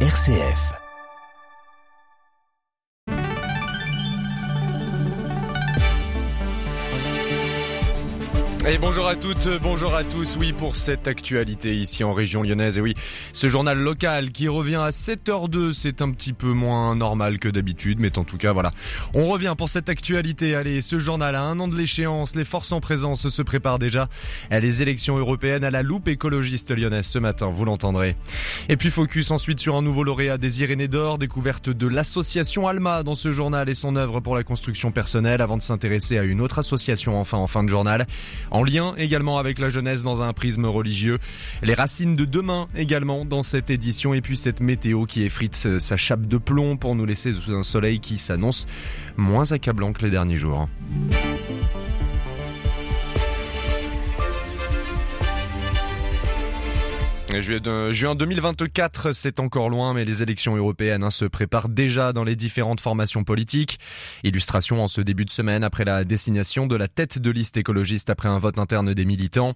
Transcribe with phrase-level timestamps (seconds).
[0.00, 0.85] RCF.
[8.68, 10.36] Et bonjour à toutes, bonjour à tous.
[10.40, 12.78] Oui, pour cette actualité ici en région lyonnaise.
[12.78, 12.94] Et oui,
[13.32, 18.00] ce journal local qui revient à 7h02, c'est un petit peu moins normal que d'habitude,
[18.00, 18.72] mais en tout cas, voilà.
[19.14, 20.56] On revient pour cette actualité.
[20.56, 22.34] Allez, ce journal a un an de l'échéance.
[22.34, 24.08] Les forces en présence se préparent déjà
[24.50, 28.16] à les élections européennes à la loupe écologiste lyonnaise ce matin, vous l'entendrez.
[28.68, 33.04] Et puis focus ensuite sur un nouveau lauréat des Irénées d'Or, découverte de l'association Alma
[33.04, 36.40] dans ce journal et son œuvre pour la construction personnelle avant de s'intéresser à une
[36.40, 38.08] autre association enfin en fin de journal
[38.56, 41.18] en lien également avec la jeunesse dans un prisme religieux.
[41.62, 45.96] Les racines de demain également dans cette édition et puis cette météo qui effrite sa
[45.96, 48.66] chape de plomb pour nous laisser sous un soleil qui s'annonce
[49.16, 50.68] moins accablant que les derniers jours.
[57.40, 62.34] Juin 2024, c'est encore loin, mais les élections européennes hein, se préparent déjà dans les
[62.34, 63.78] différentes formations politiques.
[64.24, 68.08] Illustration en ce début de semaine après la désignation de la tête de liste écologiste
[68.08, 69.54] après un vote interne des militants.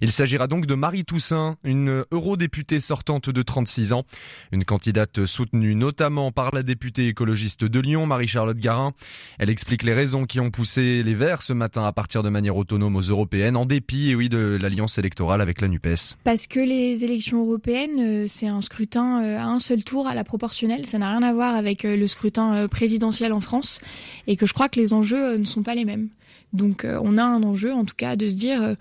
[0.00, 4.04] Il s'agira donc de Marie Toussaint, une eurodéputée sortante de 36 ans,
[4.50, 8.92] une candidate soutenue notamment par la députée écologiste de Lyon, Marie-Charlotte Garin.
[9.38, 12.56] Elle explique les raisons qui ont poussé les Verts ce matin à partir de manière
[12.56, 16.16] autonome aux européennes, en dépit, oui, de l'alliance électorale avec la NUPES.
[16.24, 20.24] Parce que les européennes, euh, c'est un scrutin euh, à un seul tour à la
[20.24, 20.86] proportionnelle.
[20.86, 23.80] Ça n'a rien à voir avec euh, le scrutin présidentiel en France
[24.26, 26.08] et que je crois que les enjeux ne sont pas les mêmes.
[26.52, 28.74] Donc on a un enjeu en tout cas de se dire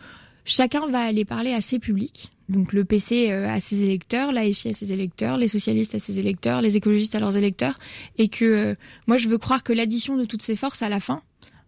[0.44, 2.32] chacun va aller parler à ses publics.
[2.48, 6.64] Donc le PC à ses électeurs, l'AFI à ses électeurs, les socialistes à ses électeurs,
[6.64, 7.78] les écologistes à leurs électeurs
[8.18, 11.22] et que moi je veux croire que l'addition de toutes ces forces à la fin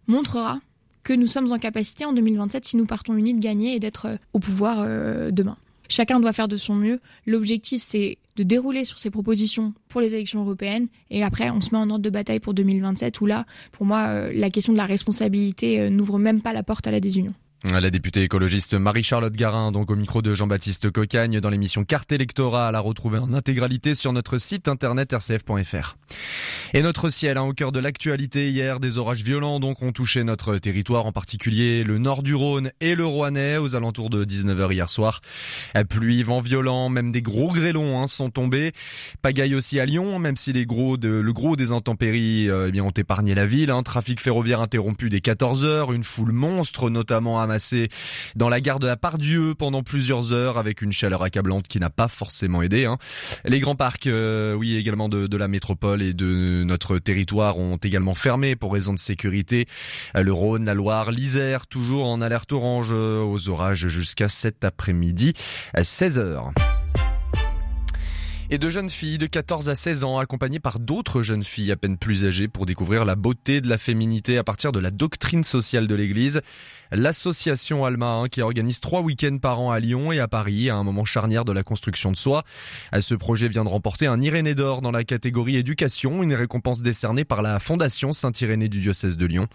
[0.08, 0.58] montrera
[1.04, 4.08] que nous sommes en capacité en 2027 si nous partons unis de gagner et d'être
[4.32, 4.84] au pouvoir
[5.30, 5.56] demain.
[5.92, 7.00] Chacun doit faire de son mieux.
[7.26, 10.88] L'objectif, c'est de dérouler sur ces propositions pour les élections européennes.
[11.10, 14.06] Et après, on se met en ordre de bataille pour 2027, où là, pour moi,
[14.06, 17.34] euh, la question de la responsabilité euh, n'ouvre même pas la porte à la désunion.
[17.64, 22.74] La députée écologiste Marie-Charlotte Garin, donc au micro de Jean-Baptiste Cocagne dans l'émission Carte électorale,
[22.74, 25.96] à retrouver en intégralité sur notre site internet rcf.fr.
[26.74, 30.24] Et notre ciel, hein, au cœur de l'actualité hier, des orages violents donc ont touché
[30.24, 34.72] notre territoire, en particulier le nord du Rhône et le Rouennais aux alentours de 19h
[34.72, 35.20] hier soir.
[35.88, 38.72] Pluie, vent violent, même des gros grêlons hein, sont tombés.
[39.20, 42.72] Pagaille aussi à Lyon, même si les gros de, le gros des intempéries euh, eh
[42.72, 43.70] bien, ont épargné la ville.
[43.70, 43.82] Hein.
[43.82, 47.46] Trafic ferroviaire interrompu dès 14h, une foule monstre notamment à
[48.36, 51.90] dans la gare de la Pardieu pendant plusieurs heures avec une chaleur accablante qui n'a
[51.90, 52.84] pas forcément aidé.
[52.84, 52.98] Hein.
[53.44, 57.76] Les grands parcs, euh, oui également de, de, la métropole et de notre territoire ont
[57.76, 59.66] également fermé pour raison de sécurité.
[60.16, 64.64] Euh, le Rhône, la Loire, l'Isère, toujours en alerte orange euh, aux orages jusqu'à cet
[64.64, 65.34] après-midi
[65.74, 66.52] à 16 heures
[68.52, 71.76] et de jeunes filles de 14 à 16 ans accompagnées par d'autres jeunes filles à
[71.76, 75.42] peine plus âgées pour découvrir la beauté de la féminité à partir de la doctrine
[75.42, 76.42] sociale de l'Église.
[76.90, 80.76] L'association Alma hein, qui organise trois week-ends par an à Lyon et à Paris à
[80.76, 82.44] un moment charnière de la construction de soi.
[83.00, 87.24] Ce projet vient de remporter un Irénée d'or dans la catégorie éducation, une récompense décernée
[87.24, 89.46] par la Fondation Saint-Irénée du diocèse de Lyon.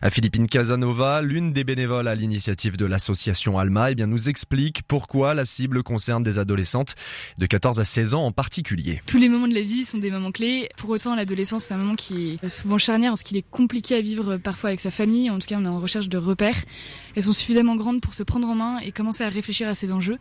[0.00, 4.84] À Philippine Casanova, l'une des bénévoles à l'initiative de l'association Alma, eh bien, nous explique
[4.84, 6.94] pourquoi la cible concerne des adolescentes
[7.38, 9.00] de 14 à 16 ans en particulier.
[9.06, 10.68] Tous les moments de la vie sont des moments clés.
[10.76, 14.02] Pour autant, l'adolescence, c'est un moment qui est souvent charnière parce qu'il est compliqué à
[14.02, 15.30] vivre parfois avec sa famille.
[15.30, 16.58] En tout cas, on est en recherche de repères.
[17.16, 19.92] Elles sont suffisamment grandes pour se prendre en main et commencer à réfléchir à ces
[19.92, 20.18] enjeux.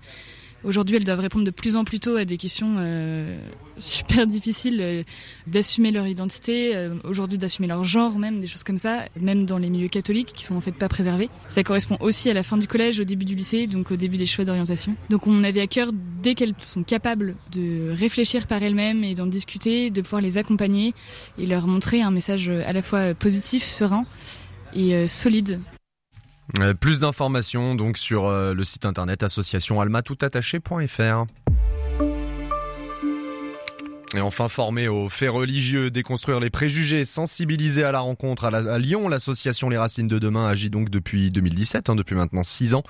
[0.63, 3.38] Aujourd'hui, elles doivent répondre de plus en plus tôt à des questions euh,
[3.78, 5.03] super difficiles euh,
[5.45, 9.59] d'assumer leur identité, euh, aujourd'hui d'assumer leur genre même, des choses comme ça, même dans
[9.59, 11.29] les milieux catholiques qui sont en fait pas préservés.
[11.47, 14.18] Ça correspond aussi à la fin du collège, au début du lycée, donc au début
[14.18, 14.95] des choix d'orientation.
[15.09, 15.91] Donc on avait à cœur,
[16.23, 20.94] dès qu'elles sont capables de réfléchir par elles-mêmes et d'en discuter, de pouvoir les accompagner
[21.38, 24.06] et leur montrer un message à la fois positif, serein
[24.74, 25.59] et solide
[26.59, 31.25] euh, plus d'informations donc sur euh, le site internet associationalmatoutattaché.fr.
[34.15, 39.09] Et enfin, former aux faits religieux, déconstruire les préjugés, sensibiliser à la rencontre à, Lyon,
[39.09, 42.83] l'association Les Racines de Demain agit donc depuis 2017, hein, depuis maintenant 6 ans,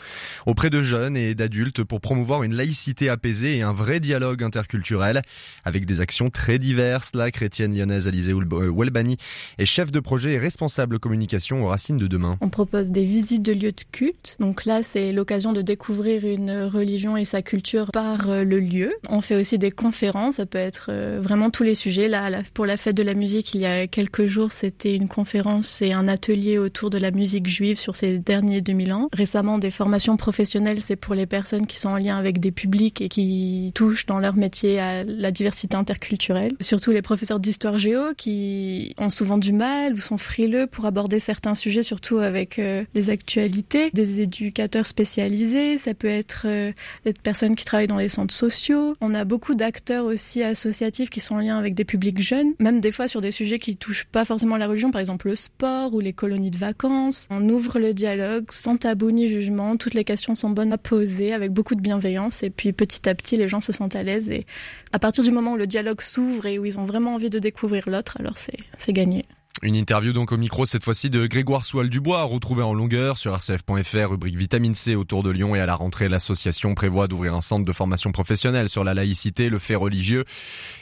[0.45, 5.23] auprès de jeunes et d'adultes pour promouvoir une laïcité apaisée et un vrai dialogue interculturel,
[5.65, 7.09] avec des actions très diverses.
[7.15, 9.17] La chrétienne lyonnaise Alizé Welbani
[9.57, 12.37] est chef de projet et responsable communication aux Racines de Demain.
[12.41, 16.65] On propose des visites de lieux de culte, donc là c'est l'occasion de découvrir une
[16.65, 18.93] religion et sa culture par euh, le lieu.
[19.09, 22.07] On fait aussi des conférences, ça peut être euh, vraiment tous les sujets.
[22.07, 25.81] Là, pour la fête de la musique, il y a quelques jours, c'était une conférence
[25.81, 29.09] et un atelier autour de la musique juive sur ces derniers 2000 ans.
[29.13, 33.01] Récemment, des formations professionnelles, c'est pour les personnes qui sont en lien avec des publics
[33.01, 36.53] et qui touchent dans leur métier à la diversité interculturelle.
[36.59, 41.19] Surtout les professeurs d'histoire géo qui ont souvent du mal ou sont frileux pour aborder
[41.19, 43.89] certains sujets, surtout avec euh, les actualités.
[43.93, 46.71] Des éducateurs spécialisés, ça peut être euh,
[47.05, 48.93] des personnes qui travaillent dans les centres sociaux.
[49.01, 52.81] On a beaucoup d'acteurs aussi associatifs qui sont en lien avec des publics jeunes, même
[52.81, 55.93] des fois sur des sujets qui touchent pas forcément la religion, par exemple le sport
[55.93, 57.27] ou les colonies de vacances.
[57.29, 61.33] On ouvre le dialogue sans tabou ni jugement, toutes les questions sont bonnes à poser
[61.33, 64.31] avec beaucoup de bienveillance et puis petit à petit les gens se sentent à l'aise
[64.31, 64.45] et
[64.91, 67.39] à partir du moment où le dialogue s'ouvre et où ils ont vraiment envie de
[67.39, 69.25] découvrir l'autre, alors c'est gagné.
[69.63, 74.09] Une interview donc au micro cette fois-ci de Grégoire Soual-Dubois, retrouvé en longueur sur rcf.fr,
[74.09, 77.65] rubrique vitamine C autour de Lyon et à la rentrée l'association prévoit d'ouvrir un centre
[77.65, 80.25] de formation professionnelle sur la laïcité, le fait religieux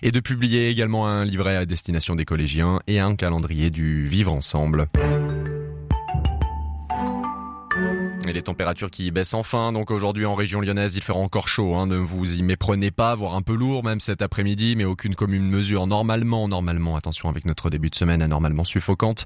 [0.02, 4.34] et de publier également un livret à destination des collégiens et un calendrier du vivre
[4.34, 4.88] ensemble.
[8.36, 9.72] Les températures qui baissent enfin.
[9.72, 11.76] Donc aujourd'hui en région lyonnaise, il fera encore chaud.
[11.76, 11.88] Hein.
[11.88, 15.50] Ne vous y méprenez pas, voire un peu lourd même cet après-midi, mais aucune commune
[15.50, 16.96] mesure normalement, normalement.
[16.98, 19.26] Attention avec notre début de semaine anormalement suffocante.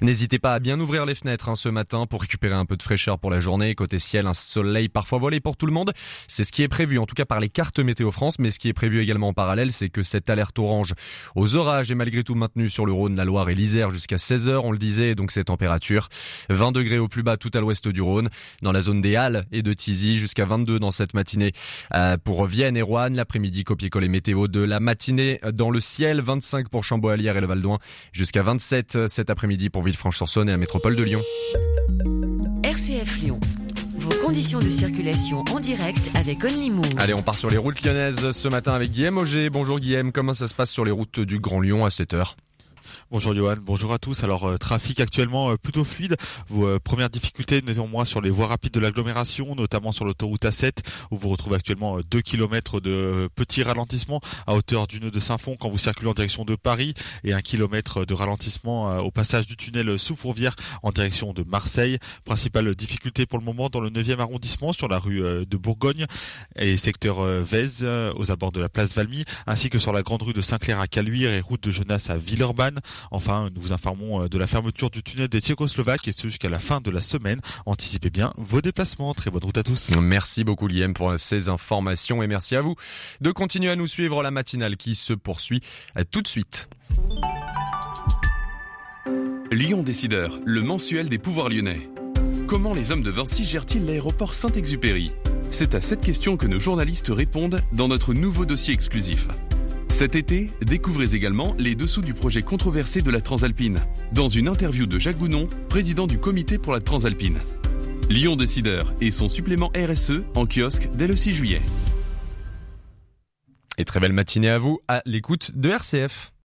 [0.00, 2.82] N'hésitez pas à bien ouvrir les fenêtres hein, ce matin pour récupérer un peu de
[2.82, 3.74] fraîcheur pour la journée.
[3.74, 5.92] Côté ciel, un soleil parfois volé pour tout le monde.
[6.28, 8.38] C'est ce qui est prévu, en tout cas par les cartes météo France.
[8.38, 10.94] Mais ce qui est prévu également en parallèle, c'est que cette alerte orange
[11.34, 14.60] aux orages est malgré tout maintenue sur le Rhône, la Loire et l'Isère jusqu'à 16h.
[14.62, 16.08] On le disait, donc ces températures
[16.50, 18.28] 20 degrés au plus bas tout à l'ouest du Rhône
[18.62, 21.52] dans la zone des Halles et de Tizy jusqu'à 22 dans cette matinée
[21.94, 23.10] euh, pour Vienne et Rouen.
[23.10, 26.20] L'après-midi, copier-coller météo de la matinée dans le ciel.
[26.20, 27.78] 25 pour Chambois-Alière et le Val d'Oin
[28.12, 31.22] jusqu'à 27 euh, cet après-midi pour Villefranche-sur-Saône et la métropole de Lyon.
[32.62, 33.40] RCF Lyon.
[33.98, 36.84] Vos conditions de circulation en direct avec Onlimour.
[36.98, 39.48] Allez, on part sur les routes lyonnaises ce matin avec Guillaume Auger.
[39.50, 42.36] Bonjour Guillaume, comment ça se passe sur les routes du Grand Lyon à cette heure
[43.10, 44.24] Bonjour Johan, bonjour à tous.
[44.24, 46.16] Alors euh, trafic actuellement euh, plutôt fluide.
[46.48, 50.78] Vos euh, premières difficultés néanmoins sur les voies rapides de l'agglomération, notamment sur l'autoroute A7
[51.10, 55.56] où vous retrouvez actuellement 2 km de petits ralentissements à hauteur du nœud de Saint-Fond
[55.58, 56.94] quand vous circulez en direction de Paris
[57.24, 61.98] et un kilomètre de ralentissement au passage du tunnel sous Fourvière en direction de Marseille.
[62.24, 66.06] Principale difficulté pour le moment dans le 9e arrondissement sur la rue de Bourgogne
[66.56, 67.86] et secteur Vèze
[68.16, 70.86] aux abords de la place Valmy ainsi que sur la grande rue de Saint-Clair à
[70.86, 72.80] Caluire et route de Genasse à Villeurbanne.
[73.10, 76.48] Enfin, nous vous informons euh, de la fermeture du tunnel des Tchécoslovaques et ce jusqu'à
[76.48, 77.40] la fin de la semaine.
[77.66, 79.14] Anticipez bien vos déplacements.
[79.14, 79.90] Très bonne route à tous.
[80.00, 82.74] Merci beaucoup Liam pour ces informations et merci à vous
[83.20, 85.62] de continuer à nous suivre la matinale qui se poursuit
[86.10, 86.68] tout de suite.
[89.50, 91.88] Lyon Décideur, le mensuel des pouvoirs lyonnais.
[92.46, 95.12] Comment les hommes de Vinci gèrent-ils l'aéroport Saint-Exupéry?
[95.50, 99.28] C'est à cette question que nos journalistes répondent dans notre nouveau dossier exclusif.
[99.94, 103.78] Cet été, découvrez également les dessous du projet controversé de la Transalpine,
[104.10, 107.38] dans une interview de Jacques Gounon, président du comité pour la Transalpine.
[108.10, 111.62] Lyon Décideur et son supplément RSE en kiosque dès le 6 juillet.
[113.78, 116.33] Et très belle matinée à vous à l'écoute de RCF.